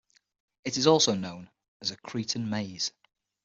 [0.63, 2.91] It is also known as a "Cretan maze".